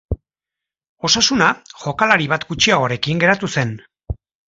[1.09, 1.51] Osasuna
[1.83, 3.79] jokalari bat gutxiagorekin geratu zen.